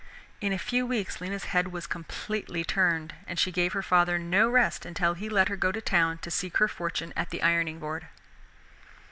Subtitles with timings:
[0.39, 4.49] In a few weeks Lena's head was completely turned, and she gave her father no
[4.49, 7.77] rest until he let her go to town to seek her fortune at the ironing
[7.77, 8.07] board.